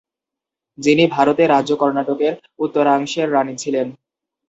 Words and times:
যিনি 0.77 1.03
ভারতে 1.07 1.43
রাজ্য 1.47 1.71
কর্ণাটকের 1.75 2.33
উত্তরাংশের 2.59 3.27
রাণী 3.33 3.55
ছিলেন। 3.57 3.87